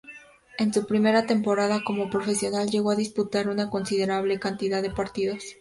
En 0.57 0.73
su 0.73 0.87
primera 0.87 1.27
temporada 1.27 1.83
como 1.85 2.09
profesional 2.09 2.67
llegó 2.71 2.89
a 2.89 2.95
disputar 2.95 3.47
una 3.49 3.69
considerable 3.69 4.39
cantidad 4.39 4.81
de 4.81 4.89
partidos. 4.89 5.43